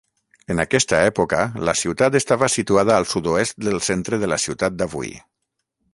En 0.53 0.61
aquesta 0.61 1.01
època, 1.09 1.41
la 1.69 1.75
ciutat 1.83 2.17
estava 2.21 2.49
situada 2.53 2.97
al 2.97 3.07
sud-oest 3.13 3.61
del 3.69 3.81
centre 3.91 4.21
de 4.25 4.31
la 4.33 4.41
ciutat 4.47 4.81
d'avui. 4.81 5.13